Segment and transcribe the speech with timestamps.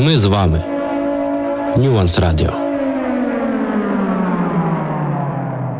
[0.00, 0.60] My z wami.
[1.76, 2.52] Nuance Radio.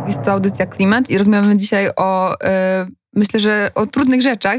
[0.07, 4.59] Jest to audycja Klimat i rozmawiamy dzisiaj o, e, myślę, że o trudnych rzeczach.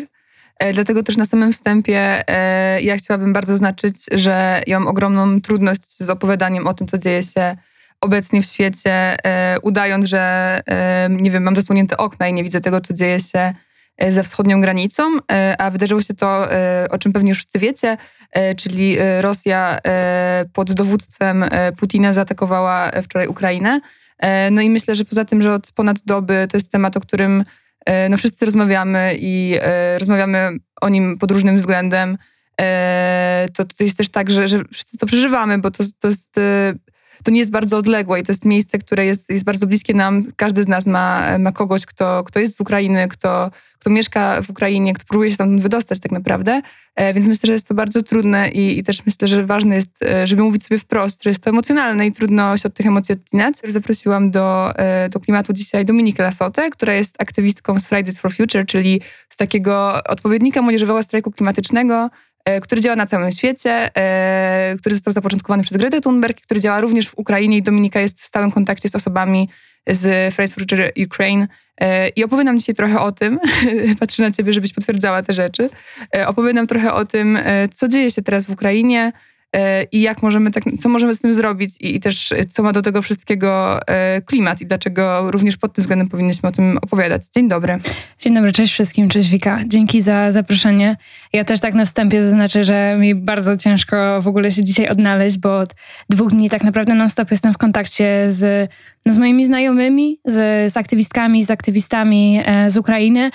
[0.60, 5.42] E, dlatego też na samym wstępie e, ja chciałabym bardzo zaznaczyć, że ja mam ogromną
[5.42, 7.56] trudność z opowiadaniem o tym, co dzieje się
[8.02, 10.60] obecnie w świecie, e, udając, że
[11.10, 13.54] nie wiem, mam zasłonięte okna i nie widzę tego, co dzieje się
[14.10, 17.98] za wschodnią granicą, e, a wydarzyło się to, e, o czym pewnie już wszyscy wiecie,
[18.32, 21.46] E, czyli e, Rosja e, pod dowództwem
[21.78, 23.80] Putina zaatakowała wczoraj Ukrainę.
[24.52, 27.44] No i myślę, że poza tym, że od ponad doby to jest temat, o którym
[28.10, 29.56] no wszyscy rozmawiamy i
[29.98, 30.50] rozmawiamy
[30.82, 32.18] o nim pod różnym względem,
[33.54, 36.36] to, to jest też tak, że, że wszyscy to przeżywamy, bo to, to jest
[37.24, 40.26] to nie jest bardzo odległe i to jest miejsce, które jest, jest bardzo bliskie nam.
[40.36, 44.50] Każdy z nas ma, ma kogoś, kto, kto jest z Ukrainy, kto, kto mieszka w
[44.50, 46.62] Ukrainie, kto próbuje się tam wydostać tak naprawdę.
[46.96, 49.90] E, więc myślę, że jest to bardzo trudne i, i, też myślę, że ważne jest,
[50.04, 53.14] e, żeby mówić sobie wprost, że jest to emocjonalne i trudno się od tych emocji
[53.14, 53.56] odcinać.
[53.68, 58.66] Zaprosiłam do, e, do klimatu dzisiaj Dominikę Lasotę, która jest aktywistką z Fridays for Future,
[58.66, 62.10] czyli z takiego odpowiednika młodzieżowego strajku klimatycznego,
[62.62, 67.10] który działa na całym świecie, e, który został zapoczątkowany przez Gretę Thunberg, który działa również
[67.10, 69.50] w Ukrainie i Dominika jest w stałym kontakcie z osobami
[69.88, 70.64] z Fridays for
[71.06, 71.48] Ukraine
[71.82, 73.40] e, i opowie nam dzisiaj trochę o tym,
[74.00, 75.70] patrzę na ciebie, żebyś potwierdzała te rzeczy,
[76.26, 77.40] opowie nam trochę o tym,
[77.76, 79.12] co dzieje się teraz w Ukrainie,
[79.56, 82.64] E, i jak możemy tak, co możemy z tym zrobić i, i, też e, co
[82.64, 86.78] ma do tego wszystkiego e, klimat i dlaczego również pod tym względem powinniśmy o tym
[86.78, 87.24] opowiadać.
[87.36, 87.80] Dzień dobry.
[88.20, 89.60] Dzień dobry, cześć wszystkim, cześć Wika.
[89.68, 90.98] Dzięki za zaproszenie.
[91.34, 95.38] Ja też tak na wstępie zaznaczę, że mi bardzo ciężko w ogóle się dzisiaj odnaleźć,
[95.38, 95.76] bo od
[96.10, 98.72] dwóch dni tak naprawdę non-stop jestem w kontakcie z
[99.06, 103.32] z moimi znajomymi, z, z aktywistkami, z aktywistami e, z Ukrainy,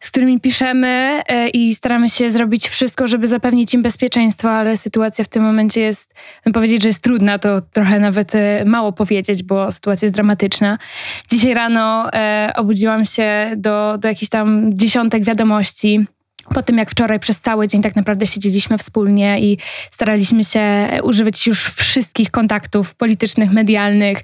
[0.00, 5.24] z którymi piszemy e, i staramy się zrobić wszystko, żeby zapewnić im bezpieczeństwo, ale sytuacja
[5.24, 9.42] w tym momencie jest, bym powiedzieć, że jest trudna, to trochę nawet e, mało powiedzieć,
[9.42, 10.78] bo sytuacja jest dramatyczna.
[11.30, 12.10] Dzisiaj rano
[12.54, 16.06] obudziłam się do, do jakichś tam dziesiątek wiadomości
[16.54, 19.58] po tym, jak wczoraj przez cały dzień tak naprawdę siedzieliśmy wspólnie i
[19.90, 24.18] staraliśmy się używać już wszystkich kontaktów politycznych, medialnych,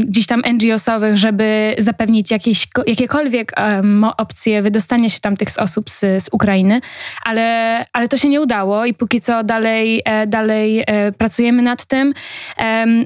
[0.00, 3.52] gdzieś tam NGO-sowych, żeby zapewnić jakieś, jakiekolwiek
[4.16, 6.80] opcje wydostania się tam tych osób z, z Ukrainy,
[7.24, 11.84] ale, ale to się nie udało i póki co dalej, e, dalej e, pracujemy nad
[11.84, 12.14] tym.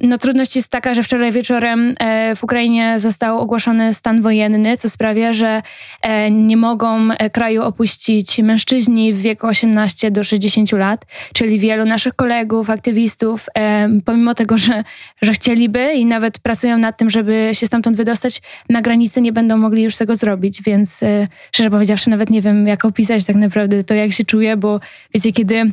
[0.02, 4.90] No trudność jest taka, że wczoraj wieczorem e, w Ukrainie został ogłoszony stan wojenny, co
[4.90, 5.62] sprawia, że
[6.30, 8.03] nie mogą kraju opuścić
[8.42, 11.04] mężczyźni w wieku 18 do 60 lat,
[11.34, 13.46] czyli wielu naszych kolegów, aktywistów,
[14.04, 14.84] pomimo tego, że,
[15.22, 19.56] że chcieliby i nawet pracują nad tym, żeby się stamtąd wydostać, na granicy nie będą
[19.56, 23.84] mogli już tego zrobić, więc e, szczerze powiedziawszy nawet nie wiem, jak opisać tak naprawdę
[23.84, 24.80] to, jak się czuję, bo
[25.14, 25.72] wiecie, kiedy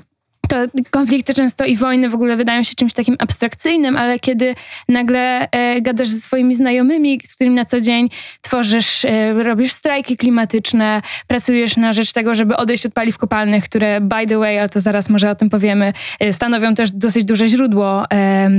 [0.51, 0.57] to
[0.89, 4.55] konflikty często i wojny w ogóle wydają się czymś takim abstrakcyjnym, ale kiedy
[4.89, 8.09] nagle e, gadasz ze swoimi znajomymi, z którymi na co dzień
[8.41, 14.01] tworzysz, e, robisz strajki klimatyczne, pracujesz na rzecz tego, żeby odejść od paliw kopalnych, które
[14.01, 17.47] by the way, a to zaraz może o tym powiemy, e, stanowią też dosyć duże
[17.47, 18.49] źródło e,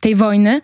[0.00, 0.60] tej wojny.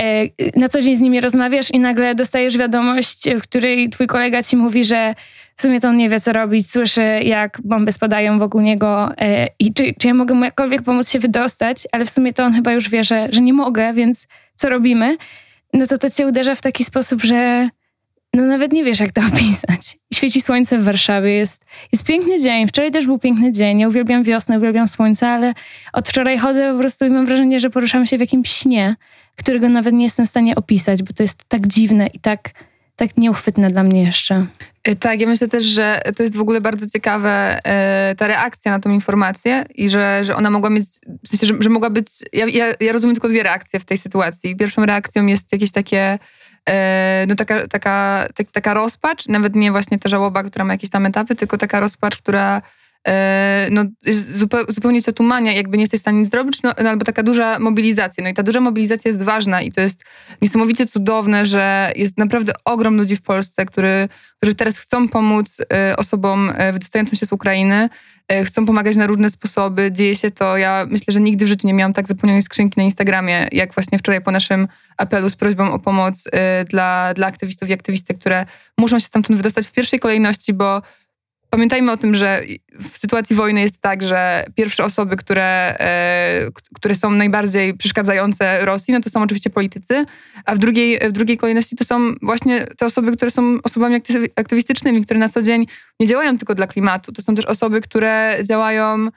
[0.00, 4.42] E, na co dzień z nimi rozmawiasz i nagle dostajesz wiadomość, w której twój kolega
[4.42, 5.14] ci mówi, że
[5.58, 6.70] w sumie to on nie wie, co robić.
[6.70, 11.10] Słyszy, jak bomby spadają wokół niego e, i czy, czy ja mogę mu jakkolwiek pomóc
[11.10, 14.26] się wydostać, ale w sumie to on chyba już wie, że, że nie mogę, więc
[14.54, 15.16] co robimy?
[15.72, 17.68] No to to cię uderza w taki sposób, że
[18.34, 19.98] no nawet nie wiesz, jak to opisać.
[20.14, 22.68] Świeci słońce w Warszawie, jest, jest piękny dzień.
[22.68, 23.80] Wczoraj też był piękny dzień.
[23.80, 25.54] Ja uwielbiam wiosnę, uwielbiam słońce, ale
[25.92, 28.96] od wczoraj chodzę po prostu i mam wrażenie, że poruszam się w jakimś śnie,
[29.36, 32.50] którego nawet nie jestem w stanie opisać, bo to jest tak dziwne i tak
[32.98, 34.46] tak nieuchwytne dla mnie jeszcze.
[34.88, 37.58] Y, tak, ja myślę też, że to jest w ogóle bardzo ciekawe
[38.12, 40.86] y, ta reakcja na tą informację i że, że ona mogła mieć,
[41.24, 43.98] w sensie, że, że mogła być, ja, ja, ja rozumiem tylko dwie reakcje w tej
[43.98, 44.56] sytuacji.
[44.56, 46.18] Pierwszą reakcją jest jakieś takie
[46.68, 46.72] y,
[47.28, 51.06] no taka, taka, tak, taka rozpacz, nawet nie właśnie ta żałoba, która ma jakieś tam
[51.06, 52.62] etapy, tylko taka rozpacz, która
[53.70, 53.84] no,
[54.68, 57.58] zupełnie się tumania, jakby nie jesteś w stanie nic zrobić, no, no, albo taka duża
[57.58, 58.24] mobilizacja.
[58.24, 60.04] No i ta duża mobilizacja jest ważna i to jest
[60.42, 65.96] niesamowicie cudowne, że jest naprawdę ogrom ludzi w Polsce, który, którzy teraz chcą pomóc e,
[65.96, 67.88] osobom e, wydostającym się z Ukrainy,
[68.44, 69.92] chcą pomagać na różne sposoby.
[69.92, 72.84] Dzieje się to, ja myślę, że nigdy w życiu nie miałam tak zapełnionej skrzynki na
[72.84, 76.24] Instagramie, jak właśnie wczoraj po naszym apelu z prośbą o pomoc
[76.68, 78.46] dla, dla aktywistów i aktywistek, które
[78.78, 80.82] muszą się stamtąd wydostać w pierwszej kolejności, bo
[81.50, 82.42] Pamiętajmy o tym, że
[82.92, 88.94] w sytuacji wojny jest tak, że pierwsze osoby, które, e, które są najbardziej przeszkadzające Rosji,
[88.94, 90.04] no to są oczywiście politycy,
[90.44, 94.00] a w drugiej, w drugiej kolejności to są właśnie te osoby, które są osobami
[94.36, 95.66] aktywistycznymi, które na co dzień
[96.00, 97.12] nie działają tylko dla klimatu.
[97.12, 99.08] To są też osoby, które działają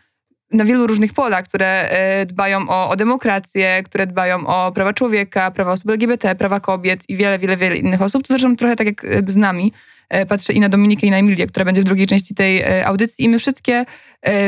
[0.53, 1.89] na wielu różnych polach, które
[2.25, 7.17] dbają o, o demokrację, które dbają o prawa człowieka, prawa osób LGBT, prawa kobiet i
[7.17, 8.27] wiele, wiele, wiele innych osób.
[8.27, 9.73] To zresztą trochę tak jak z nami.
[10.27, 13.25] Patrzę i na Dominikę, i na Emilię, która będzie w drugiej części tej audycji.
[13.25, 13.85] I my wszystkie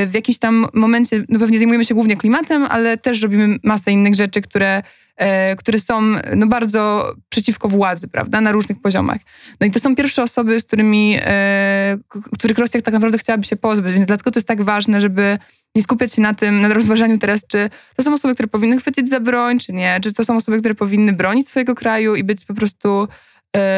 [0.08, 4.16] w jakimś tam momencie, no pewnie zajmujemy się głównie klimatem, ale też robimy masę innych
[4.16, 4.84] rzeczy, które
[5.16, 6.02] E, które są
[6.36, 9.18] no, bardzo przeciwko władzy, prawda, na różnych poziomach.
[9.62, 11.98] No i to są pierwsze osoby, z którymi, e,
[12.34, 15.38] których Rosja tak naprawdę chciałaby się pozbyć, więc dlatego to jest tak ważne, żeby
[15.76, 19.10] nie skupiać się na tym, na rozważaniu teraz, czy to są osoby, które powinny chwycić
[19.10, 22.46] za broń, czy nie, czy to są osoby, które powinny bronić swojego kraju i być
[22.46, 23.08] po prostu e,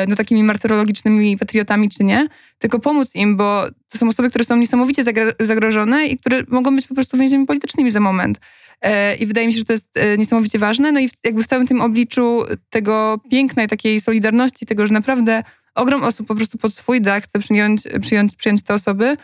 [0.07, 2.27] no, takimi martyrologicznymi patriotami, czy nie,
[2.59, 5.03] tylko pomóc im, bo to są osoby, które są niesamowicie
[5.39, 8.39] zagrożone i które mogą być po prostu więźniami politycznymi za moment.
[8.81, 10.91] E, I wydaje mi się, że to jest e, niesamowicie ważne.
[10.91, 15.43] No i jakby w całym tym obliczu tego pięknej takiej solidarności, tego, że naprawdę
[15.75, 19.17] ogrom osób po prostu pod swój dach chce przyjąć, przyjąć, przyjąć te osoby,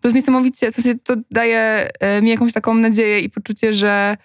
[0.00, 4.16] to jest niesamowicie, w sensie to daje e, mi jakąś taką nadzieję i poczucie, że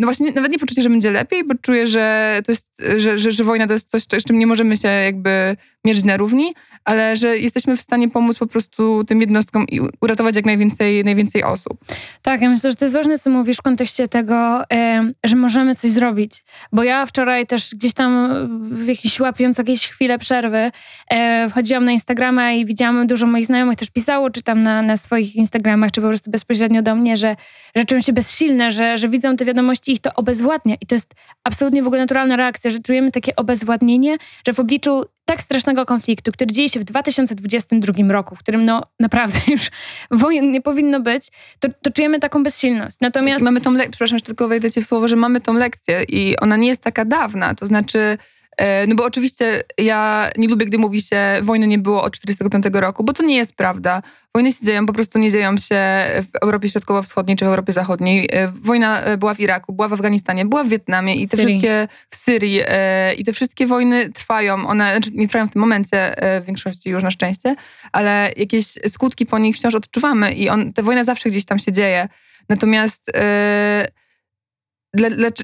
[0.00, 3.32] no właśnie, nawet nie poczucie, że będzie lepiej, bo czuję, że to jest, że, że,
[3.32, 6.54] że wojna to jest coś, z czym nie możemy się jakby mierzyć na równi,
[6.84, 11.44] ale że jesteśmy w stanie pomóc po prostu tym jednostkom i uratować jak najwięcej, najwięcej
[11.44, 11.84] osób.
[12.22, 14.62] Tak, ja myślę, że to jest ważne, co mówisz w kontekście tego,
[15.24, 16.44] że możemy coś zrobić.
[16.72, 18.32] Bo ja wczoraj też gdzieś tam
[18.70, 20.70] w jakiś łapiąc jakieś chwile przerwy
[21.10, 24.96] e, wchodziłam na Instagrama i widziałam dużo moich znajomych też pisało, czy tam na, na
[24.96, 27.36] swoich Instagramach, czy po prostu bezpośrednio do mnie, że,
[27.74, 30.76] że się bezsilne, że, że widzą te wiadomości ich to obezwładnia.
[30.80, 31.14] I to jest
[31.44, 36.32] absolutnie w ogóle naturalna reakcja, że czujemy takie obezwładnienie, że w obliczu tak strasznego konfliktu,
[36.32, 39.70] który dzieje się w 2022 roku, w którym no naprawdę już
[40.10, 41.28] wojen nie powinno być,
[41.60, 42.96] to, to czujemy taką bezsilność.
[43.00, 43.44] Natomiast...
[43.44, 46.36] Mamy tą lekcję, przepraszam, że tylko wejdę ci w słowo, że mamy tą lekcję i
[46.36, 48.18] ona nie jest taka dawna, to znaczy
[48.88, 53.04] no bo oczywiście ja nie lubię, gdy mówi się, wojny nie było od 1945 roku,
[53.04, 54.02] bo to nie jest prawda.
[54.34, 55.76] Wojny się dzieją, po prostu nie dzieją się
[56.32, 58.28] w Europie Środkowo-Wschodniej czy w Europie Zachodniej.
[58.32, 61.46] E, wojna e, była w Iraku, była w Afganistanie, była w Wietnamie i te Syrii.
[61.46, 62.60] wszystkie w Syrii
[63.18, 64.66] i te wszystkie wojny trwają.
[64.66, 67.54] One znaczy nie trwają w tym momencie w większości już na szczęście,
[67.92, 71.72] ale jakieś skutki po nich wciąż odczuwamy i on, ta wojna zawsze gdzieś tam się
[71.72, 72.08] dzieje.
[72.48, 73.10] Natomiast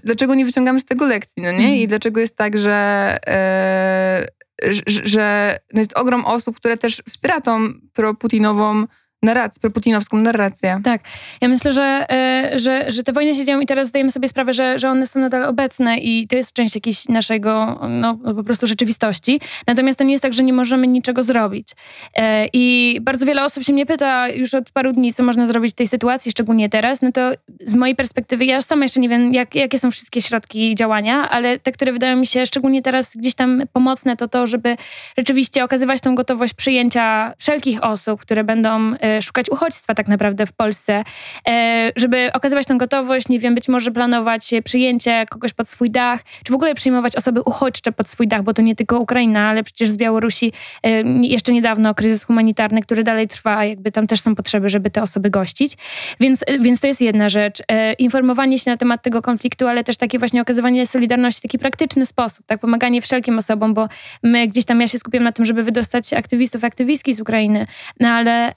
[0.05, 1.59] dlaczego nie wyciągamy z tego lekcji, no nie?
[1.59, 1.75] Mhm.
[1.75, 4.27] I dlaczego jest tak, że, e,
[4.63, 8.85] że, że no jest ogrom osób, które też wspiera tą pro-Putinową
[9.23, 10.81] narrację, proputinowską narrację.
[10.85, 11.01] Tak.
[11.41, 14.53] Ja myślę, że, e, że, że te wojny się dzieją i teraz zdajemy sobie sprawę,
[14.53, 18.67] że, że one są nadal obecne i to jest część jakiejś naszego no, po prostu
[18.67, 19.41] rzeczywistości.
[19.67, 21.69] Natomiast to nie jest tak, że nie możemy niczego zrobić.
[22.17, 25.73] E, I bardzo wiele osób się mnie pyta już od paru dni, co można zrobić
[25.73, 27.03] w tej sytuacji, szczególnie teraz.
[27.03, 27.31] No to
[27.61, 31.59] z mojej perspektywy, ja sama jeszcze nie wiem, jak, jakie są wszystkie środki działania, ale
[31.59, 34.77] te, które wydają mi się szczególnie teraz gdzieś tam pomocne, to to, żeby
[35.19, 40.53] rzeczywiście okazywać tą gotowość przyjęcia wszelkich osób, które będą e, szukać uchodźstwa tak naprawdę w
[40.53, 41.05] Polsce,
[41.49, 46.21] e, żeby okazywać tę gotowość, nie wiem, być może planować przyjęcie kogoś pod swój dach,
[46.45, 49.65] czy w ogóle przyjmować osoby uchodźcze pod swój dach, bo to nie tylko Ukraina, ale
[49.65, 50.53] przecież z Białorusi
[50.83, 55.03] e, jeszcze niedawno kryzys humanitarny, który dalej trwa, jakby tam też są potrzeby, żeby te
[55.03, 55.73] osoby gościć.
[56.21, 57.63] Więc, więc to jest jedna rzecz.
[57.99, 62.07] Informowanie się na temat tego konfliktu, ale też takie właśnie okazywanie solidarności w taki praktyczny
[62.07, 63.89] sposób, tak, pomaganie wszelkim osobom, bo
[64.23, 67.67] my gdzieś tam, ja się skupiam na tym, żeby wydostać aktywistów, aktywistki z Ukrainy,
[68.01, 68.53] no ale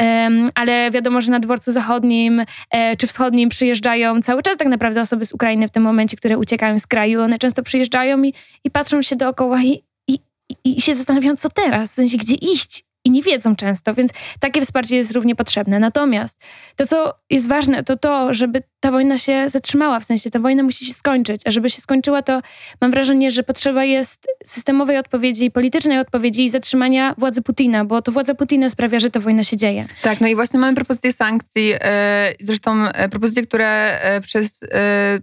[0.55, 5.25] ale wiadomo, że na dworcu zachodnim e, czy wschodnim przyjeżdżają cały czas tak naprawdę osoby
[5.25, 7.21] z Ukrainy w tym momencie, które uciekają z kraju.
[7.21, 10.19] One często przyjeżdżają i, i patrzą się dookoła i, i,
[10.65, 14.61] i się zastanawiają, co teraz, w sensie gdzie iść i nie wiedzą często, więc takie
[14.61, 15.79] wsparcie jest równie potrzebne.
[15.79, 16.37] Natomiast
[16.75, 20.63] to, co jest ważne, to to, żeby ta wojna się zatrzymała, w sensie ta wojna
[20.63, 22.41] musi się skończyć, a żeby się skończyła, to
[22.81, 28.11] mam wrażenie, że potrzeba jest systemowej odpowiedzi, politycznej odpowiedzi i zatrzymania władzy Putina, bo to
[28.11, 29.87] władza Putina sprawia, że ta wojna się dzieje.
[30.01, 34.59] Tak, no i właśnie mamy propozycje sankcji, e, zresztą e, propozycje, które e, przez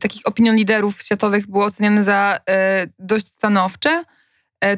[0.01, 2.41] takich opinion liderów światowych było oceniane za
[2.99, 4.05] dość stanowcze,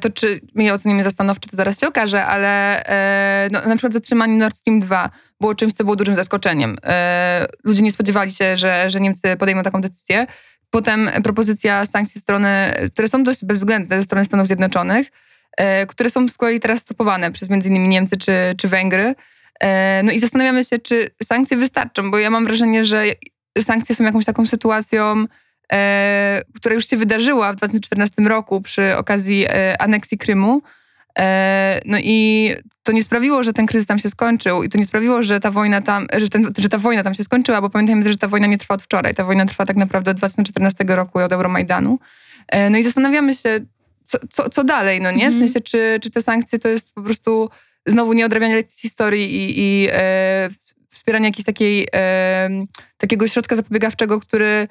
[0.01, 3.77] to czy my je ocenimy za stanowcze, to zaraz się okaże, ale e, no, na
[3.77, 5.11] przykład zatrzymanie Nord Stream 2
[5.41, 6.77] było czymś, co było dużym zaskoczeniem.
[6.85, 10.27] E, ludzie nie spodziewali się, że, że Niemcy podejmą taką decyzję.
[10.71, 15.07] Potem propozycja sankcji strony, które są dość bezwzględne ze strony Stanów Zjednoczonych,
[15.89, 19.15] które są z kolei teraz stopowane przez innymi Niemcy czy, czy Węgry.
[20.05, 23.05] No i zastanawiamy się, czy sankcje wystarczą, bo ja mam wrażenie, że
[23.59, 25.27] sankcje są jakąś taką sytuacją, e,
[26.55, 30.63] która już się wydarzyła w 2014 roku przy okazji e, aneksji Krymu.
[31.19, 32.51] E, no i
[32.83, 35.51] to nie sprawiło, że ten kryzys tam się skończył i to nie sprawiło, że ta
[35.51, 38.47] wojna tam, że, ten, że ta wojna tam się skończyła, bo pamiętajmy, że ta wojna
[38.47, 39.15] nie trwa od wczoraj.
[39.15, 41.99] Ta wojna trwa tak naprawdę od 2014 roku i od Euromajdanu.
[42.49, 43.61] E, no i zastanawiamy się,
[44.05, 45.31] co, co, co dalej, no nie?
[45.31, 45.49] W mhm.
[45.49, 47.51] sensie, czy, czy te sankcje to jest po prostu
[47.87, 50.49] znowu nieodrabianie lekcji historii i, i e,
[50.89, 52.49] wspieranie jakiejś takiej, e,
[52.99, 54.69] takiego środka zapobiegawczego, który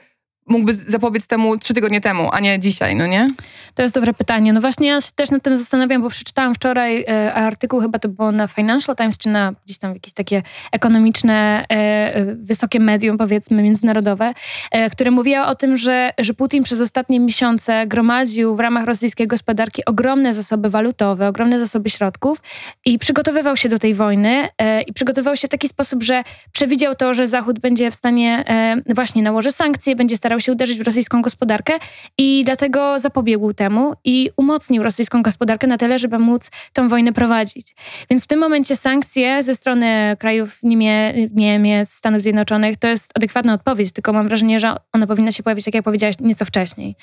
[0.50, 3.27] mógłby zapobiec temu trzy tygodnie temu, a nie dzisiaj, no nie?
[3.75, 4.53] To jest dobre pytanie.
[4.53, 8.10] No właśnie ja się też nad tym zastanawiam, bo przeczytałam wczoraj e, artykuł, chyba to
[8.10, 10.41] było na Financial Times, czy na gdzieś tam jakieś takie
[10.72, 11.75] ekonomiczne, e,
[12.15, 14.34] e wysokie medium, powiedzmy, międzynarodowe,
[14.72, 19.27] e, które mówiło o tym, że, że Putin przez ostatnie miesiące gromadził w ramach rosyjskiej
[19.27, 22.38] gospodarki ogromne zasoby walutowe, ogromne zasoby środków
[22.86, 26.96] i przygotowywał się do tej wojny e, i przygotowywał się w taki sposób, że przewidział
[26.96, 30.77] to, że Zachód będzie w stanie e, właśnie nałożyć sankcje, będzie starał starał się uderzyć
[30.77, 31.74] w rosyjską gospodarkę
[32.17, 37.75] i dlatego zapobiegł temu i umocnił rosyjską gospodarkę na tyle, żeby móc tą wojnę prowadzić.
[38.10, 43.53] Więc w tym momencie sankcje ze strony krajów Niemie, Niemiec, Stanów Zjednoczonych to jest adekwatna
[43.53, 46.96] odpowiedź, tylko mam wrażenie, że ona powinna się pojawić, tak jak powiedziałaś, nieco wcześniej.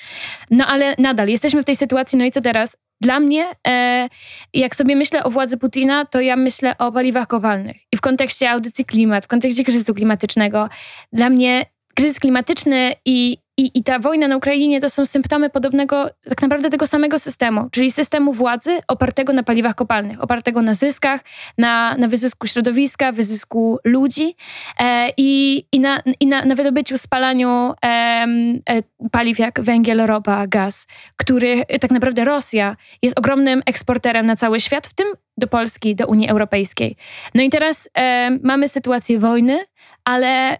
[0.51, 2.77] No ale nadal jesteśmy w tej sytuacji, no i co teraz?
[3.01, 4.07] Dla mnie, e,
[4.53, 7.77] jak sobie myślę o władzy Putina, to ja myślę o paliwach kopalnych.
[7.91, 10.69] I w kontekście audycji klimat, w kontekście kryzysu klimatycznego,
[11.13, 11.65] dla mnie
[11.97, 16.69] kryzys klimatyczny i, i, i ta wojna na Ukrainie to są symptomy podobnego, tak naprawdę
[16.69, 21.21] tego samego systemu, czyli systemu władzy opartego na paliwach kopalnych, opartego na zyskach,
[21.57, 24.35] na, na wyzysku środowiska, wyzysku ludzi
[24.79, 30.47] e, i, i, na, i na, na wydobyciu, spalaniu e, e, paliw jak węgiel, ropa,
[30.47, 35.95] gaz, który tak naprawdę Rosja jest ogromnym eksporterem na cały świat, w tym do Polski,
[35.95, 36.95] do Unii Europejskiej.
[37.35, 39.59] No i teraz e, mamy sytuację wojny,
[40.07, 40.57] ale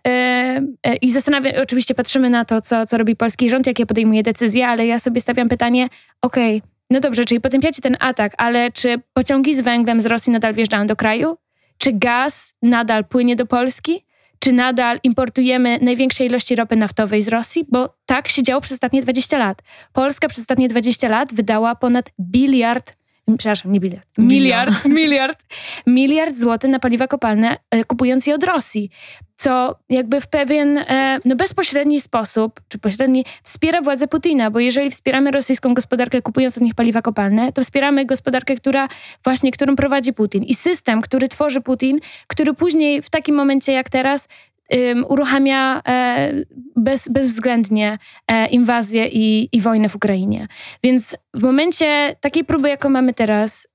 [0.86, 4.68] yy, i zastanawiam, oczywiście patrzymy na to, co, co robi polski rząd, jakie podejmuje decyzje,
[4.68, 5.88] ale ja sobie stawiam pytanie,
[6.22, 10.34] okej, okay, no dobrze, czyli potępiacie ten atak, ale czy pociągi z węglem z Rosji
[10.34, 11.38] nadal wjeżdżają do kraju?
[11.77, 14.06] Czy gaz nadal płynie do Polski?
[14.39, 17.66] Czy nadal importujemy największe ilości ropy naftowej z Rosji?
[17.72, 19.62] Bo tak się działo przez ostatnie 20 lat.
[19.94, 22.97] Polska przez ostatnie 20 lat wydała ponad biliard
[23.38, 25.39] przepraszam, nie biliard, miliard, miliard,
[25.88, 28.89] miliard złotych na paliwa kopalne, e, kupując je od Rosji
[29.38, 34.91] co jakby w pewien e, no bezpośredni sposób, czy pośredni, wspiera władzę Putina, bo jeżeli
[34.91, 38.88] wspieramy rosyjską gospodarkę kupując od nich paliwa kopalne, to wspieramy gospodarkę, która
[39.24, 40.43] właśnie, którą prowadzi Putin.
[40.43, 44.27] I system, który tworzy Putin, który później w takim momencie jak teraz
[44.71, 46.33] um, uruchamia e,
[46.75, 47.97] bez, bezwzględnie
[48.27, 50.47] e, inwazję i, i wojnę w Ukrainie.
[50.83, 53.67] Więc w momencie takiej próby, jaką mamy teraz,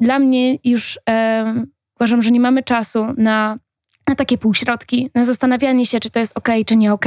[0.00, 1.64] dla mnie już e,
[2.00, 3.58] uważam, że nie mamy czasu na,
[4.08, 7.06] na takie półśrodki, na zastanawianie się, czy to jest ok, czy nie ok.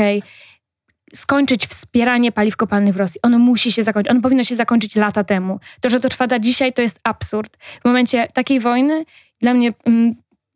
[1.15, 3.21] Skończyć wspieranie paliw kopalnych w Rosji.
[3.23, 4.11] Ono musi się zakończyć.
[4.11, 5.59] Ono powinno się zakończyć lata temu.
[5.81, 7.57] To, że to trwa do dzisiaj, to jest absurd.
[7.57, 9.05] W momencie takiej wojny
[9.41, 10.15] dla mnie mm,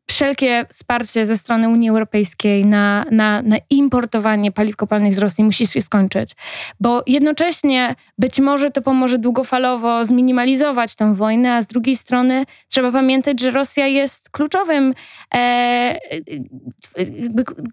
[0.10, 5.68] wszelkie wsparcie ze strony Unii Europejskiej na, na, na importowanie paliw kopalnych z Rosji musi
[5.68, 6.32] się skończyć,
[6.80, 12.92] bo jednocześnie być może to pomoże długofalowo zminimalizować tę wojnę, a z drugiej strony trzeba
[12.92, 14.94] pamiętać, że Rosja jest kluczowym,
[15.36, 16.00] e,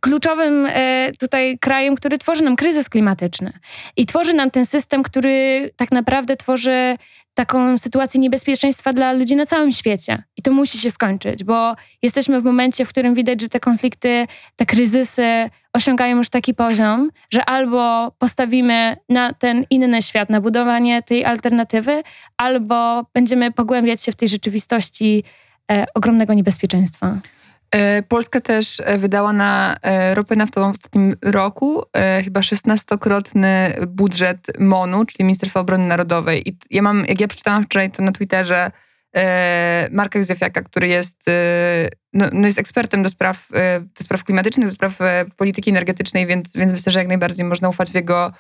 [0.01, 3.53] kluczowym e, tutaj krajem, który tworzy nam kryzys klimatyczny
[3.97, 6.97] i tworzy nam ten system, który tak naprawdę tworzy
[7.41, 10.23] taką sytuację niebezpieczeństwa dla ludzi na całym świecie.
[10.37, 14.27] I to musi się skończyć, bo jesteśmy w momencie, w którym widać, że te konflikty,
[14.57, 21.03] te kryzysy osiągają już taki poziom, że albo postawimy na ten inny świat, na budowanie
[21.03, 22.03] tej alternatywy,
[22.37, 25.25] albo będziemy pogłębiać się w tej rzeczywistości
[25.73, 27.19] e, ogromnego niebezpieczeństwa.
[27.75, 31.83] E, Polska też e, wydała na e, ropę naftową w ostatnim roku
[32.25, 33.49] chyba 16-krotny
[33.87, 36.49] budżet MONU, czyli Ministerstwa Obrony Narodowej.
[36.49, 38.71] I ja mam, jak ja przeczytałam wczoraj to na Twitterze,
[39.91, 41.25] Marka Józefiaka, który jest,
[42.13, 43.49] no, no, jest ekspertem do spraw,
[43.99, 44.99] do spraw klimatycznych, do spraw
[45.37, 48.33] polityki energetycznej, więc, więc myślę, że jak najbardziej można ufać w jego,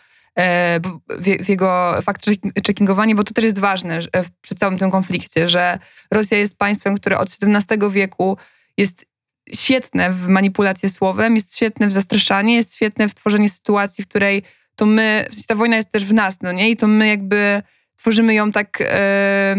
[1.09, 4.01] w, jego fact-checkingowanie, bo to też jest ważne
[4.41, 5.79] przy całym tym konflikcie, że
[6.11, 8.37] Rosja jest państwem, które od XVII wieku
[8.77, 9.10] jest
[9.55, 14.43] świetne w manipulację słowem, jest świetne w zastraszanie, jest świetne w tworzenie sytuacji, w której
[14.77, 16.71] to my, ta wojna jest też w nas, no nie?
[16.71, 17.63] I to my jakby
[17.97, 19.57] tworzymy ją tak e,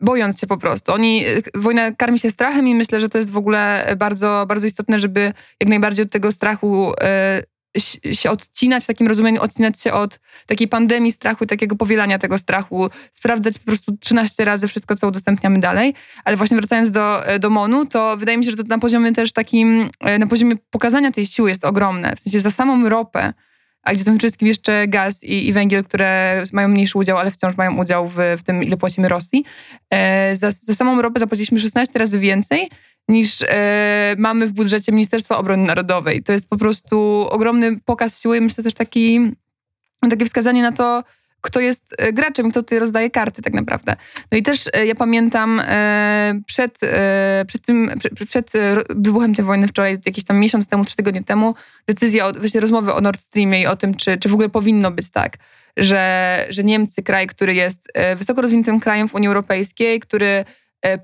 [0.00, 0.92] bojąc się po prostu.
[0.92, 4.98] Oni, wojna karmi się strachem i myślę, że to jest w ogóle bardzo, bardzo istotne,
[4.98, 7.42] żeby jak najbardziej od tego strachu e,
[8.12, 12.90] się odcinać w takim rozumieniu, odcinać się od takiej pandemii strachu, takiego powielania tego strachu,
[13.10, 15.94] sprawdzać po prostu 13 razy wszystko, co udostępniamy dalej.
[16.24, 19.32] Ale właśnie wracając do, do MONU, to wydaje mi się, że to na poziomie też
[19.32, 22.16] takim, e, na poziomie pokazania tej siły jest ogromne.
[22.16, 23.32] W sensie za samą ropę,
[23.82, 27.56] a gdzie tym wszystkim jeszcze gaz i, i, węgiel, które mają mniejszy udział, ale wciąż
[27.56, 29.44] mają udział w, w tym, ile płacimy Rosji.
[29.90, 32.70] E, za, za samą ropę zapłaciliśmy 16 razy więcej
[33.08, 36.22] niż e, mamy w budżecie Ministerstwa Obrony Narodowej.
[36.22, 39.32] To jest po prostu ogromny pokaz siły i myślę też taki,
[40.10, 41.04] takie wskazanie na to,
[41.40, 43.96] kto jest e, graczem, kto tutaj rozdaje karty tak naprawdę.
[44.32, 45.62] No i też ja pamiętam
[46.46, 46.78] przed,
[47.46, 48.52] przed, tym, przed, przed
[48.88, 51.54] wybuchem tej wojny wczoraj, jakiś tam miesiąc temu, trzy tygodnie temu,
[51.86, 54.90] decyzja, o, właśnie rozmowy o Nord Streamie i o tym, czy, czy w ogóle powinno
[54.90, 55.36] być tak,
[55.76, 60.44] że, że Niemcy, kraj, który jest wysoko rozwiniętym krajem w Unii Europejskiej, który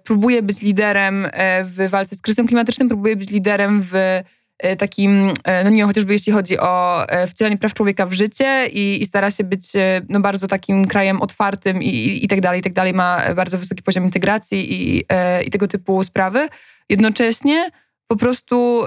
[0.04, 1.26] próbuje być liderem
[1.64, 4.22] w walce z kryzysem klimatycznym, próbuje być liderem w
[4.62, 8.12] E, takim, e, no nie wiem, chociażby jeśli chodzi o e, wcielanie praw człowieka w
[8.12, 9.62] życie i, i stara się być
[10.08, 12.94] no bardzo takim krajem otwartym i, i, i tak dalej, i tak dalej.
[12.94, 15.04] Ma bardzo wysoki poziom integracji i,
[15.46, 16.48] i tego typu sprawy.
[16.88, 17.70] Jednocześnie
[18.12, 18.82] po prostu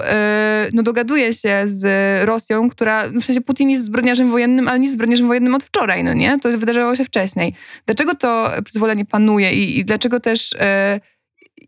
[0.74, 1.86] no, dogaduje się z
[2.26, 6.14] Rosją, która, w sensie Putin jest zbrodniarzem wojennym, ale nie zbrodniarzem wojennym od wczoraj, no
[6.14, 6.40] nie?
[6.40, 7.54] To wydarzyło się wcześniej.
[7.86, 10.56] Dlaczego to przyzwolenie panuje i, i dlaczego też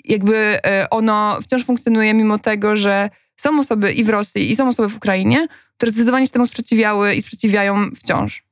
[0.03, 0.59] jakby
[0.91, 4.95] ono wciąż funkcjonuje mimo tego, że są osoby i w Rosji, i są osoby w
[4.95, 5.47] Ukrainie,
[5.77, 8.46] które zdecydowanie się temu sprzeciwiały i sprzeciwiają wciąż.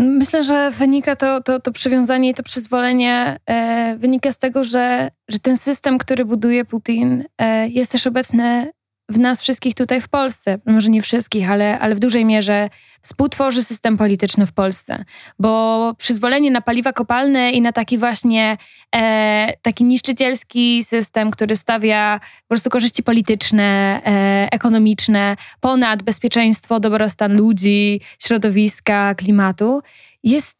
[0.00, 5.10] Myślę, że wynika to, to, to przywiązanie i to przyzwolenie e, wynika z tego, że,
[5.28, 8.72] że ten system, który buduje Putin, e, jest też obecny
[9.10, 12.68] w nas wszystkich tutaj w Polsce, może nie wszystkich, ale, ale w dużej mierze
[13.02, 15.04] współtworzy system polityczny w Polsce.
[15.38, 18.56] Bo przyzwolenie na paliwa kopalne i na taki właśnie
[18.96, 27.36] e, taki niszczycielski system, który stawia po prostu korzyści polityczne, e, ekonomiczne ponad bezpieczeństwo, dobrostan
[27.36, 29.80] ludzi, środowiska, klimatu,
[30.22, 30.59] jest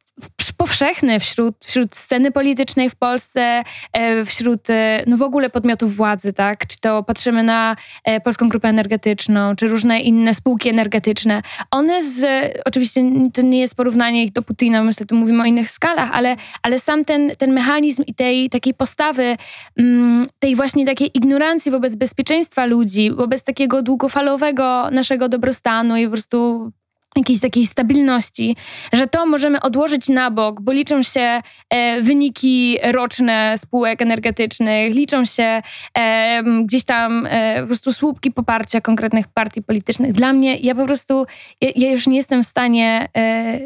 [0.60, 3.62] powszechny wśród, wśród sceny politycznej w Polsce,
[3.92, 6.66] e, wśród e, no w ogóle podmiotów władzy, tak?
[6.66, 11.42] Czy to patrzymy na e, Polską Grupę Energetyczną, czy różne inne spółki energetyczne.
[11.70, 12.24] One z,
[12.64, 13.02] oczywiście
[13.34, 16.80] to nie jest porównanie ich do Putina, myślę, tu mówimy o innych skalach, ale, ale
[16.80, 19.36] sam ten, ten mechanizm i tej takiej postawy,
[19.76, 26.10] mm, tej właśnie takiej ignorancji wobec bezpieczeństwa ludzi, wobec takiego długofalowego naszego dobrostanu i po
[26.10, 26.72] prostu
[27.16, 28.56] jakiejś takiej stabilności,
[28.92, 31.40] że to możemy odłożyć na bok, bo liczą się
[31.70, 35.62] e, wyniki roczne spółek energetycznych, liczą się
[35.98, 40.12] e, gdzieś tam e, po prostu słupki poparcia konkretnych partii politycznych.
[40.12, 41.26] Dla mnie, ja po prostu,
[41.60, 43.58] ja, ja już nie jestem w stanie e,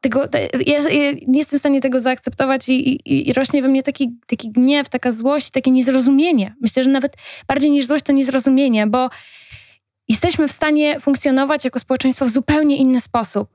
[0.00, 0.22] tego,
[0.66, 4.10] ja, ja, nie jestem w stanie tego zaakceptować i, i, i, rośnie we mnie taki,
[4.26, 6.54] taki gniew, taka złość, takie niezrozumienie.
[6.60, 7.16] Myślę, że nawet
[7.48, 9.08] bardziej niż złość to niezrozumienie, bo
[10.10, 13.48] jesteśmy w stanie funkcjonować jako społeczeństwo w zupełnie inny sposób.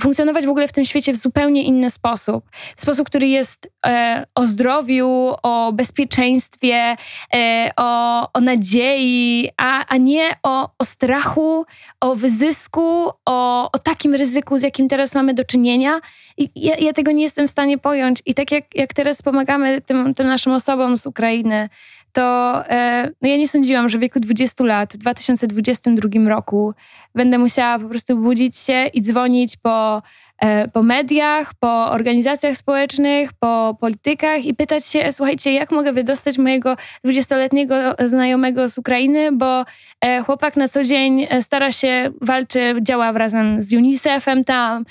[0.00, 2.44] Funkcjonować w ogóle w tym świecie w zupełnie inny sposób.
[2.76, 6.96] Sposób, który jest e, o zdrowiu, o bezpieczeństwie,
[7.34, 11.66] e, o, o nadziei, a, a nie o, o strachu,
[12.00, 16.00] o wyzysku, o, o takim ryzyku, z jakim teraz mamy do czynienia.
[16.36, 18.22] I ja, ja tego nie jestem w stanie pojąć.
[18.26, 21.68] I tak jak, jak teraz pomagamy tym, tym naszym osobom z Ukrainy,
[22.12, 26.74] to e, no ja nie sądziłam, że w wieku 20 lat, w 2022 roku,
[27.14, 30.02] będę musiała po prostu budzić się i dzwonić po
[30.40, 36.38] E, po mediach, po organizacjach społecznych, po politykach i pytać się, słuchajcie, jak mogę wydostać
[36.38, 39.64] mojego 20-letniego znajomego z Ukrainy, bo
[40.00, 44.84] e, chłopak na co dzień e, stara się, walczy, działa razem z UNICEF-em tam,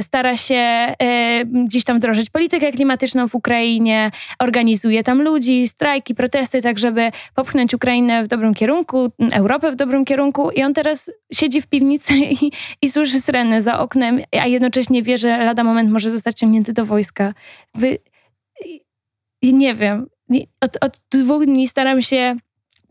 [0.00, 0.94] stara się
[1.44, 7.74] gdzieś tam wdrożyć politykę klimatyczną w Ukrainie, organizuje tam ludzi, strajki, protesty, tak żeby popchnąć
[7.74, 10.50] Ukrainę w dobrym kierunku, Europę w dobrym kierunku.
[10.50, 11.10] I on teraz
[11.46, 15.90] siedzi w piwnicy i, i słyszy syreny za oknem, a jednocześnie wie, że lada moment
[15.90, 17.34] może zostać ciągnięty do wojska.
[17.74, 17.98] Wy,
[19.42, 20.06] nie wiem.
[20.60, 22.36] Od, od dwóch dni staram się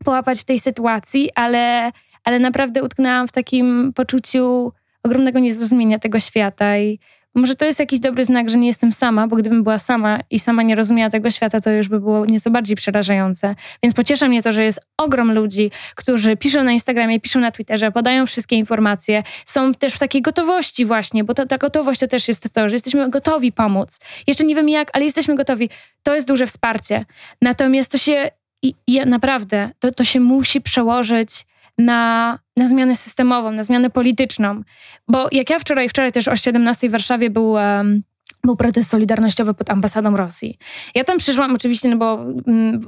[0.05, 1.91] połapać w tej sytuacji, ale,
[2.23, 4.71] ale naprawdę utknęłam w takim poczuciu
[5.03, 6.99] ogromnego niezrozumienia tego świata i
[7.35, 10.39] może to jest jakiś dobry znak, że nie jestem sama, bo gdybym była sama i
[10.39, 13.55] sama nie rozumiała tego świata, to już by było nieco bardziej przerażające.
[13.83, 17.91] Więc pociesza mnie to, że jest ogrom ludzi, którzy piszą na Instagramie, piszą na Twitterze,
[17.91, 22.27] podają wszystkie informacje, są też w takiej gotowości właśnie, bo to, ta gotowość to też
[22.27, 23.99] jest to, że jesteśmy gotowi pomóc.
[24.27, 25.69] Jeszcze nie wiem jak, ale jesteśmy gotowi.
[26.03, 27.05] To jest duże wsparcie.
[27.41, 31.45] Natomiast to się, i, i naprawdę, to, to się musi przełożyć
[31.77, 34.61] na, na zmianę systemową, na zmianę polityczną.
[35.07, 37.51] Bo jak ja wczoraj, wczoraj też o 17 w Warszawie był...
[37.51, 38.03] Um,
[38.43, 40.57] był protest solidarnościowy pod ambasadą Rosji.
[40.95, 42.87] Ja tam przyszłam oczywiście, no bo mm,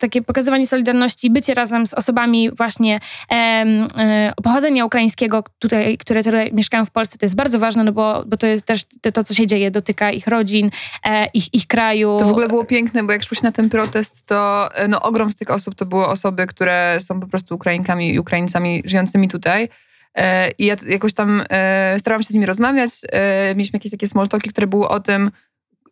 [0.00, 3.00] takie pokazywanie solidarności, bycie razem z osobami właśnie
[3.32, 8.24] e, pochodzenia ukraińskiego, tutaj, które tutaj mieszkają w Polsce, to jest bardzo ważne, no bo,
[8.26, 10.70] bo to jest też to, to co się dzieje, dotyka ich rodzin,
[11.04, 12.16] e, ich, ich kraju.
[12.18, 15.32] To w ogóle było piękne, bo jak szłyś na ten protest, to e, no, ogrom
[15.32, 19.68] z tych osób to były osoby, które są po prostu Ukrainkami i Ukraińcami żyjącymi tutaj.
[20.18, 22.90] E, I ja jakoś tam e, starałam się z nimi rozmawiać.
[23.12, 25.30] E, mieliśmy jakieś takie small talki, które były o tym,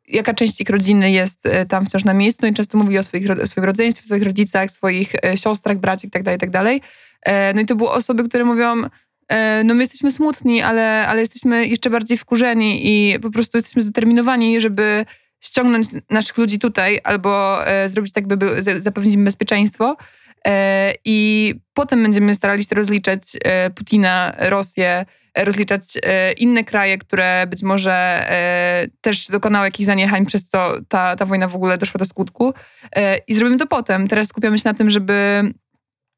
[0.08, 3.02] jaka część ich rodziny jest e, tam wciąż na miejscu no i często mówi o,
[3.02, 6.80] swoich, swoim rodzeństwie, swoich rodzicach, swoich e, siostrach, braciach itd., tak itd.
[6.80, 6.90] Tak
[7.22, 8.82] e, no i to były osoby, które mówią,
[9.64, 14.60] no my jesteśmy smutni, ale, ale jesteśmy jeszcze bardziej wkurzeni i po prostu jesteśmy zdeterminowani,
[14.60, 15.04] żeby
[15.40, 19.96] ściągnąć naszych ludzi tutaj albo zrobić tak, by zapewnić im bezpieczeństwo.
[21.04, 23.22] I potem będziemy starali się rozliczać
[23.74, 25.04] Putina, Rosję,
[25.36, 28.26] rozliczać e, inne kraje, które być może
[29.00, 32.54] też dokonały jakichś zaniechań, przez co ta, ta wojna w ogóle doszła do skutku.
[33.28, 34.08] I zrobimy to potem.
[34.08, 35.42] Teraz skupiamy się na tym, żeby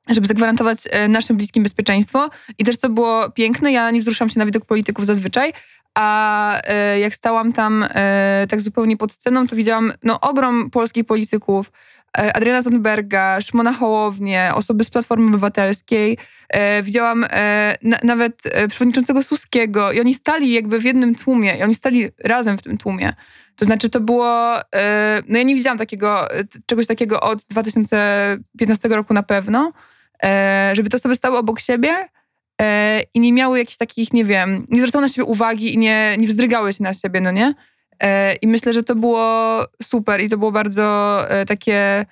[0.08, 0.78] żeby zagwarantować
[1.08, 2.30] naszym bliskim bezpieczeństwo.
[2.58, 5.52] I też co było piękne, ja nie wzruszam się na widok polityków zazwyczaj,
[5.94, 6.60] a
[7.00, 7.86] jak stałam tam
[8.48, 14.50] tak zupełnie pod sceną, to widziałam no, ogrom polskich polityków, E, Adriana Zandberga, Szymona Hołownię,
[14.54, 16.18] osoby z Platformy Obywatelskiej.
[16.48, 21.56] E, widziałam e, na, nawet e, przewodniczącego Suskiego i oni stali jakby w jednym tłumie
[21.58, 23.12] i oni stali razem w tym tłumie.
[23.56, 28.88] To znaczy to było, e, no ja nie widziałam takiego, e, czegoś takiego od 2015
[28.88, 29.72] roku na pewno,
[30.72, 32.08] żeby te osoby stały obok siebie
[33.14, 36.28] i nie miały jakichś takich, nie wiem, nie zwracały na siebie uwagi i nie, nie
[36.28, 37.54] wzdrygały się na siebie, no nie?
[38.02, 42.06] E, I myślę, że to było super i to było bardzo e, takie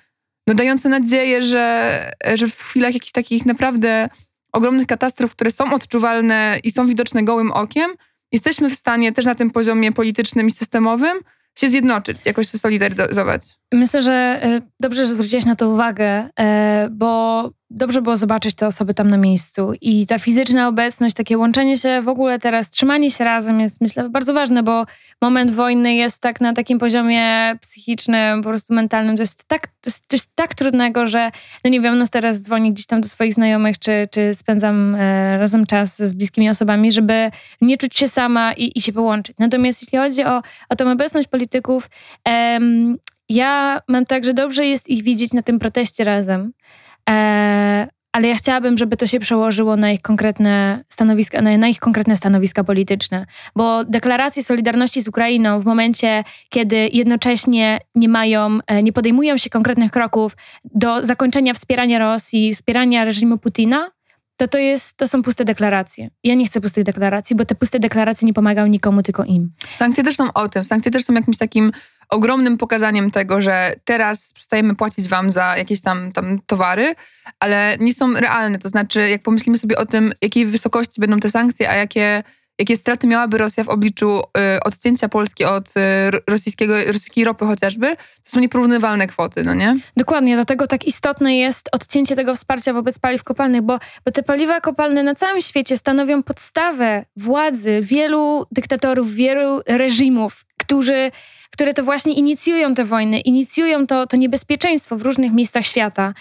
[0.47, 4.09] no, dające nadzieję, że, że w chwilach jakichś takich naprawdę
[4.53, 7.91] ogromnych katastrof, które są odczuwalne i są widoczne gołym okiem,
[8.31, 11.17] jesteśmy w stanie też na tym poziomie politycznym i systemowym
[11.55, 13.41] się zjednoczyć, jakoś się solidaryzować.
[13.73, 16.29] Myślę, że e, dobrze, że zwróciłeś na to uwagę,
[16.91, 21.77] bo dobrze było zobaczyć te osoby tam na miejscu i ta fizyczna obecność, takie łączenie
[21.77, 24.85] się w ogóle teraz, trzymanie się razem jest myślę bardzo ważne, bo
[25.21, 29.89] moment wojny jest tak na takim poziomie psychicznym, po prostu mentalnym, to jest tak, to
[29.89, 31.31] jest coś tak trudnego, że
[31.63, 35.37] no nie wiem, no teraz dzwonię gdzieś tam do swoich znajomych, czy, czy spędzam e,
[35.37, 39.35] razem czas z bliskimi osobami, żeby nie czuć się sama i, i się połączyć.
[39.39, 41.89] Natomiast jeśli chodzi o, o tą obecność polityków,
[42.25, 42.97] em,
[43.29, 46.51] ja mam tak, że dobrze jest ich widzieć na tym proteście razem,
[48.17, 52.17] ale ja chciałabym, żeby to się przełożyło na ich konkretne stanowiska, na, na, ich konkretne
[52.17, 53.25] stanowiska polityczne.
[53.55, 59.49] Bo deklaracje Solidarności z Ukrainą w momencie, kiedy jednocześnie nie mają, e, nie podejmują się
[59.49, 63.89] konkretnych kroków do zakończenia wspierania Rosji, wspierania reżimu Putina,
[64.37, 66.09] to to, jest, to są puste deklaracje.
[66.23, 69.51] Ja nie chcę pustych deklaracji, bo te puste deklaracje nie pomagają nikomu, tylko im.
[69.77, 70.63] Sankcje też są o tym.
[70.63, 71.71] Sankcje też są jakimś takim
[72.09, 76.95] ogromnym pokazaniem tego, że teraz przestajemy płacić wam za jakieś tam, tam towary,
[77.39, 78.59] ale nie są realne.
[78.59, 82.23] To znaczy, jak pomyślimy sobie o tym, jakiej wysokości będą te sankcje, a jakie,
[82.59, 85.71] jakie straty miałaby Rosja w obliczu y, odcięcia Polski od y,
[86.27, 89.77] rosyjskiego, rosyjskiej ropy chociażby, to są nieporównywalne kwoty, no nie?
[89.97, 94.61] Dokładnie, dlatego tak istotne jest odcięcie tego wsparcia wobec paliw kopalnych, bo, bo te paliwa
[94.61, 101.11] kopalne na całym świecie stanowią podstawę władzy wielu dyktatorów, wielu reżimów, którzy
[101.57, 106.13] które to właśnie inicjują te wojny, inicjują to, to niebezpieczeństwo w różnych miejscach świata.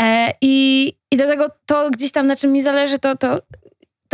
[0.00, 3.38] E, i, I dlatego to gdzieś tam, na czym mi zależy, to, to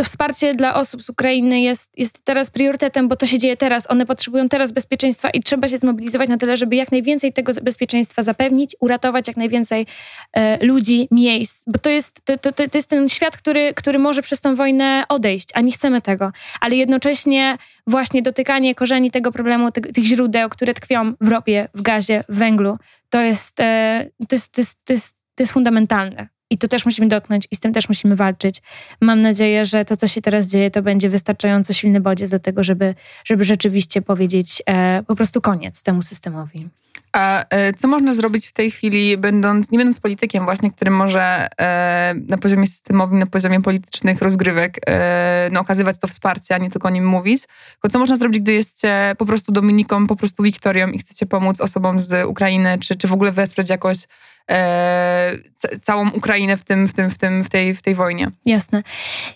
[0.01, 3.91] to wsparcie dla osób z Ukrainy jest, jest teraz priorytetem, bo to się dzieje teraz.
[3.91, 8.23] One potrzebują teraz bezpieczeństwa i trzeba się zmobilizować na tyle, żeby jak najwięcej tego bezpieczeństwa
[8.23, 9.85] zapewnić, uratować jak najwięcej
[10.33, 11.63] e, ludzi, miejsc.
[11.67, 15.03] Bo to jest, to, to, to jest ten świat, który, który może przez tą wojnę
[15.09, 16.31] odejść, a nie chcemy tego.
[16.61, 21.81] Ale jednocześnie właśnie dotykanie korzeni tego problemu, tych, tych źródeł, które tkwią w ropie, w
[21.81, 22.77] gazie, w węglu,
[23.09, 26.40] to jest, e, to jest, to jest, to jest, to jest fundamentalne.
[26.51, 28.61] I to też musimy dotknąć i z tym też musimy walczyć.
[29.01, 32.63] Mam nadzieję, że to, co się teraz dzieje, to będzie wystarczająco silny bodziec do tego,
[32.63, 36.69] żeby, żeby rzeczywiście powiedzieć e, po prostu koniec temu systemowi.
[37.13, 41.47] A e, co można zrobić w tej chwili, będąc, nie będąc politykiem właśnie, który może
[41.59, 46.69] e, na poziomie systemowym, na poziomie politycznych rozgrywek e, no, okazywać to wsparcie, a nie
[46.69, 47.43] tylko o nim mówić.
[47.71, 51.61] Tylko co można zrobić, gdy jesteście po prostu Dominiką, po prostu Wiktorią i chcecie pomóc
[51.61, 53.97] osobom z Ukrainy, czy, czy w ogóle wesprzeć jakoś
[55.81, 58.31] całą Ukrainę w, tym, w, tym, w, tym, w, tej, w tej wojnie.
[58.45, 58.83] Jasne.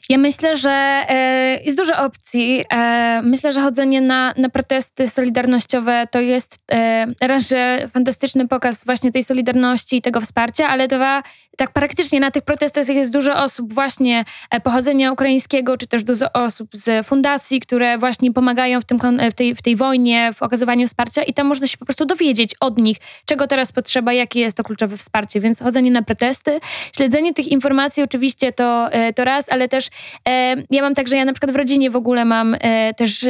[0.09, 0.69] Ja myślę, że
[1.09, 2.65] e, jest dużo opcji.
[2.73, 8.85] E, myślę, że chodzenie na, na protesty solidarnościowe to jest e, raz, że fantastyczny pokaz
[8.85, 11.23] właśnie tej solidarności i tego wsparcia, ale dwa,
[11.57, 16.33] tak praktycznie na tych protestach jest dużo osób właśnie e, pochodzenia ukraińskiego, czy też dużo
[16.33, 18.99] osób z fundacji, które właśnie pomagają w, tym,
[19.31, 22.55] w, tej, w tej wojnie, w okazywaniu wsparcia i tam można się po prostu dowiedzieć
[22.59, 25.04] od nich, czego teraz potrzeba, jakie jest to kluczowe wsparcie.
[25.39, 26.59] Więc chodzenie na protesty,
[26.97, 29.87] śledzenie tych informacji oczywiście to, e, to raz, ale też
[30.27, 32.55] e, ja mam tak, że ja na przykład w rodzinie w ogóle mam
[32.97, 33.25] też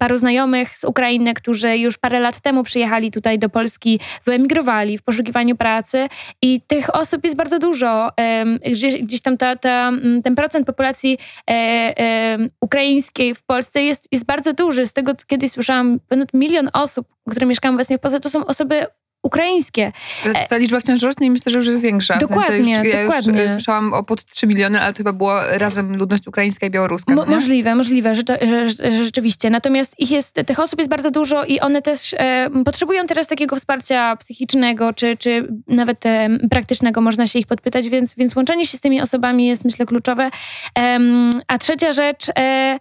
[0.00, 5.02] paru znajomych z Ukrainy, którzy już parę lat temu przyjechali tutaj do Polski, wyemigrowali w
[5.02, 6.06] poszukiwaniu pracy
[6.42, 8.10] i tych osób jest bardzo dużo.
[8.66, 9.92] Gdzieś, gdzieś tam ta, ta,
[10.24, 11.18] ten procent populacji
[11.50, 14.86] e, ukraińskiej w Polsce jest, jest bardzo duży.
[14.86, 18.86] Z tego, kiedyś słyszałam, ponad milion osób, które mieszkają obecnie w Polsce, to są osoby
[19.22, 19.92] ukraińskie.
[20.48, 22.18] Ta liczba wciąż rośnie i myślę, że już jest większa.
[22.18, 23.42] Dokładnie, w sensie już, ja dokładnie.
[23.42, 27.14] już słyszałam o pod 3 miliony, ale to chyba było razem ludność ukraińska i białoruska.
[27.14, 28.12] Mo- no możliwe, możliwe,
[29.02, 29.50] rzeczywiście.
[29.50, 33.56] Natomiast ich jest, tych osób jest bardzo dużo i one też e, potrzebują teraz takiego
[33.56, 38.78] wsparcia psychicznego, czy, czy nawet e, praktycznego, można się ich podpytać, więc, więc łączenie się
[38.78, 40.30] z tymi osobami jest myślę kluczowe.
[40.74, 42.78] Em, a trzecia rzecz, e,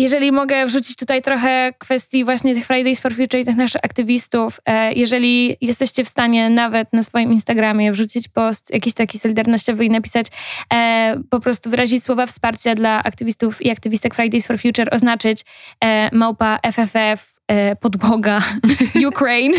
[0.00, 4.60] jeżeli mogę wrzucić tutaj trochę kwestii właśnie tych Fridays for Future i tych naszych aktywistów,
[4.66, 9.90] e, jeżeli jesteście w stanie nawet na swoim Instagramie wrzucić post jakiś taki solidarnościowy i
[9.90, 10.26] napisać
[10.74, 15.42] e, po prostu wyrazić słowa wsparcia dla aktywistów i aktywistek Fridays for Future, oznaczyć
[15.84, 17.36] e, małpa FFF,
[17.80, 18.42] podłoga
[19.08, 19.58] Ukraine,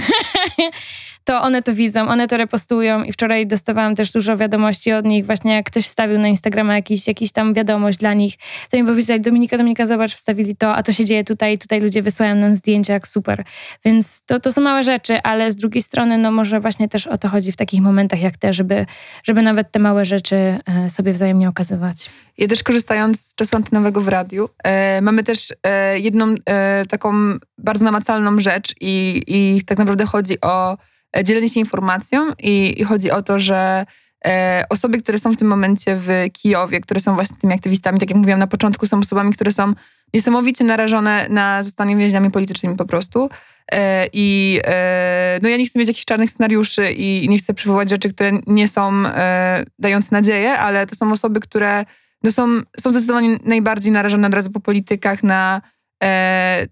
[1.28, 5.26] to one to widzą, one to repostują i wczoraj dostawałam też dużo wiadomości od nich,
[5.26, 8.34] właśnie jak ktoś wstawił na Instagrama jakiś, jakiś tam wiadomość dla nich,
[8.72, 12.02] to mi powiedzieli, Dominika, Dominika, zobacz, wstawili to, a to się dzieje tutaj, tutaj ludzie
[12.02, 13.44] wysyłają nam zdjęcia, jak super.
[13.86, 17.18] Więc to, to są małe rzeczy, ale z drugiej strony, no może właśnie też o
[17.18, 18.86] to chodzi w takich momentach jak te, żeby,
[19.24, 22.10] żeby nawet te małe rzeczy e, sobie wzajemnie okazywać.
[22.38, 27.14] Ja też korzystając z czasu antynowego w radiu, e, mamy też e, jedną e, taką
[27.58, 30.78] bardzo namacalną rzecz i, i tak naprawdę chodzi o
[31.24, 33.86] dzielenie się informacją i, i chodzi o to, że
[34.26, 38.10] e, osoby, które są w tym momencie w Kijowie, które są właśnie tymi aktywistami, tak
[38.10, 39.74] jak mówiłam na początku, są osobami, które są
[40.14, 43.30] niesamowicie narażone na zostanie więźniami politycznymi po prostu.
[43.72, 47.90] E, I e, no ja nie chcę mieć jakichś czarnych scenariuszy i nie chcę przywołać
[47.90, 51.86] rzeczy, które nie są e, dające nadzieję, ale to są osoby, które
[52.24, 52.48] no są,
[52.82, 55.62] są zdecydowanie najbardziej narażone od razu po politykach na
[56.04, 56.66] e,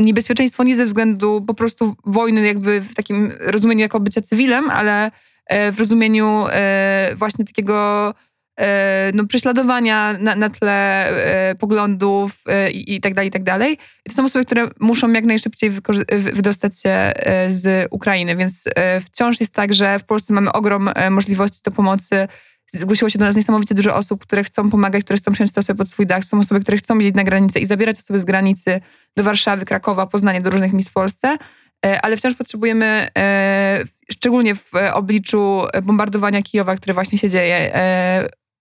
[0.00, 5.10] niebezpieczeństwo nie ze względu po prostu wojny jakby w takim rozumieniu jako bycia cywilem, ale
[5.46, 8.14] e, w rozumieniu e, właśnie takiego
[8.60, 11.12] e, no, prześladowania na, na tle
[11.58, 13.72] poglądów i, tak dalej, i tak dalej.
[14.06, 15.70] I to są osoby, które muszą jak najszybciej
[16.08, 17.12] wydostać się
[17.48, 18.64] z Ukrainy, więc
[19.06, 22.28] wciąż jest tak, że w Polsce mamy ogrom możliwości do pomocy
[22.72, 25.78] zgłosiło się do nas niesamowicie dużo osób, które chcą pomagać, które chcą przyjąć te osoby
[25.78, 26.24] pod swój dach.
[26.24, 28.80] Są osoby, które chcą jeździć na granicę i zabierać osoby z granicy
[29.16, 31.38] do Warszawy, Krakowa, Poznania, do różnych miejsc w Polsce.
[31.86, 37.72] E, Ale wciąż potrzebujemy, e, szczególnie w e, obliczu bombardowania Kijowa, które właśnie się dzieje,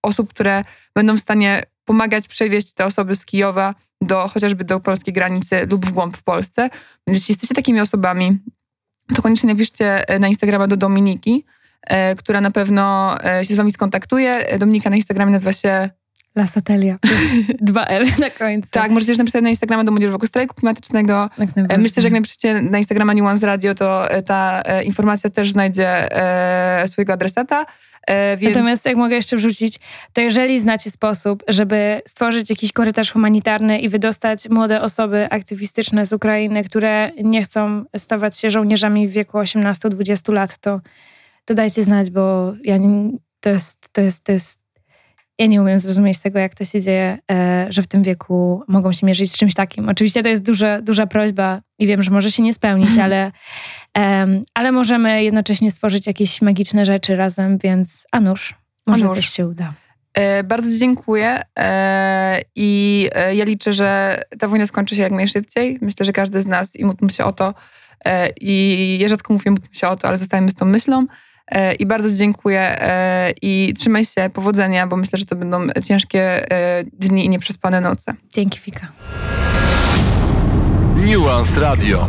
[0.04, 0.64] osób, które
[0.96, 5.86] będą w stanie pomagać przewieźć te osoby z Kijowa do chociażby do polskiej granicy lub
[5.86, 6.70] w głąb w Polsce.
[7.08, 8.40] Więc jeśli jesteście takimi osobami,
[9.16, 11.46] to koniecznie napiszcie na Instagrama do Dominiki,
[12.18, 14.58] która na pewno e, się z wami skontaktuje.
[14.60, 15.90] Dominika na Instagramie nazywa się...
[16.36, 16.98] La Satelia.
[17.62, 18.72] 2L na końcu.
[18.72, 21.30] Tak, możecie też napisać na Instagrama do Młodzieżowego Strajku Klimatycznego.
[21.38, 21.78] Jak E.
[21.78, 25.88] Myślę, że jak napiszecie na Instagrama Nuance Radio, to e, ta e, informacja też znajdzie
[26.84, 27.66] e, swojego adresata.
[28.08, 29.80] E, Więc Natomiast jak mogę jeszcze wrzucić,
[30.14, 36.14] to jeżeli znacie sposób, żeby stworzyć jakiś korytarz humanitarny i wydostać młode osoby aktywistyczne z
[36.14, 40.80] Ukrainy, które nie chcą stawać się żołnierzami w wieku 18-20 lat, to,
[41.46, 44.60] to dajcie znać, bo ja nie, to, jest, to, jest, to jest...
[45.40, 48.94] Ja nie umiem zrozumieć tego, jak to się dzieje, e, że w tym wieku mogą
[48.94, 49.90] się mierzyć z czymś takim.
[49.90, 53.32] Oczywiście to jest duża, duża prośba i wiem, że może się nie spełnić, ale,
[54.54, 58.56] ale możemy jednocześnie stworzyć jakieś magiczne rzeczy razem, więc a nuż,
[58.88, 59.16] może nuż.
[59.16, 59.74] coś się uda.
[60.14, 65.78] E, Bardzo dziękuję e, i ja liczę, że ta wojna skończy się jak najszybciej.
[65.82, 67.54] Myślę, że każdy z nas i módlmy się o to
[68.42, 71.06] i ja rzadko mówię módlmy się o to, ale zostajemy z tą myślą
[71.80, 76.84] i bardzo dziękuję e, i trzymaj się, powodzenia, bo myślę, że to będą ciężkie e,
[76.84, 78.14] dni i nieprzespane noce.
[78.34, 78.88] Dzięki, Fika.
[80.96, 82.08] Nuance Radio.